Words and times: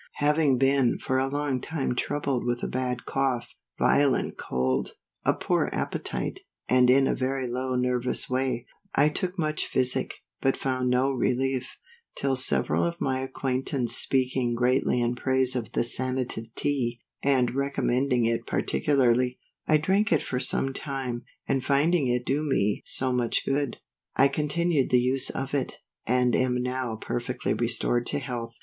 _HAVING 0.15 0.57
been 0.57 0.97
for 0.97 1.19
a 1.19 1.27
long 1.27 1.61
time 1.61 1.93
troubled 1.93 2.43
with 2.43 2.63
a 2.63 2.67
bad 2.67 3.05
cough, 3.05 3.53
violent 3.77 4.35
cold, 4.35 4.95
a 5.25 5.31
poor 5.35 5.69
appetite, 5.71 6.39
and 6.67 6.89
in 6.89 7.05
a 7.07 7.13
very 7.13 7.47
low 7.47 7.75
nervous 7.75 8.27
way; 8.27 8.65
I 8.95 9.09
took 9.09 9.37
much 9.37 9.67
physic, 9.67 10.15
but 10.41 10.57
found 10.57 10.89
no 10.89 11.11
relief; 11.11 11.77
till 12.15 12.35
several 12.35 12.83
of 12.83 12.99
my 12.99 13.19
acquaintance 13.19 13.95
speaking 13.95 14.55
greatly 14.55 14.99
in 14.99 15.13
praise 15.13 15.55
of 15.55 15.73
the 15.73 15.83
Sanative 15.83 16.51
Tea, 16.55 16.99
and 17.21 17.53
recommending 17.53 18.25
it 18.25 18.47
particularly, 18.47 19.37
I 19.67 19.77
drank 19.77 20.11
it 20.11 20.23
for 20.23 20.39
some 20.39 20.73
time, 20.73 21.25
and 21.47 21.63
finding 21.63 22.07
it 22.07 22.25
do 22.25 22.41
me 22.41 22.81
so 22.87 23.13
much 23.13 23.45
good, 23.45 23.77
I 24.15 24.29
continued 24.29 24.89
the 24.89 24.97
use 24.99 25.29
of 25.29 25.53
it, 25.53 25.75
and 26.07 26.35
am 26.35 26.63
now 26.63 26.95
perfectly 26.95 27.53
restored 27.53 28.07
to 28.07 28.17
health. 28.17 28.55